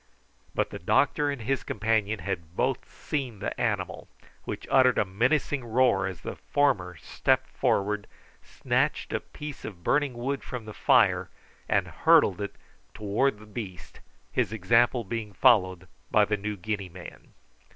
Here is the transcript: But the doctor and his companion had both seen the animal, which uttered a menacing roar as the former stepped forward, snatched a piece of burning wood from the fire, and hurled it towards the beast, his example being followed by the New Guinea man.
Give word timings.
But 0.55 0.71
the 0.71 0.79
doctor 0.79 1.29
and 1.29 1.43
his 1.43 1.61
companion 1.61 2.17
had 2.21 2.55
both 2.57 2.91
seen 2.91 3.37
the 3.37 3.61
animal, 3.61 4.07
which 4.45 4.67
uttered 4.71 4.97
a 4.97 5.05
menacing 5.05 5.63
roar 5.63 6.07
as 6.07 6.21
the 6.21 6.35
former 6.35 6.95
stepped 6.97 7.51
forward, 7.51 8.07
snatched 8.43 9.13
a 9.13 9.19
piece 9.19 9.63
of 9.63 9.83
burning 9.83 10.15
wood 10.15 10.43
from 10.43 10.65
the 10.65 10.73
fire, 10.73 11.29
and 11.69 11.87
hurled 11.87 12.41
it 12.41 12.55
towards 12.95 13.37
the 13.37 13.45
beast, 13.45 13.99
his 14.31 14.51
example 14.51 15.03
being 15.03 15.33
followed 15.33 15.87
by 16.09 16.25
the 16.25 16.35
New 16.35 16.57
Guinea 16.57 16.89
man. 16.89 17.33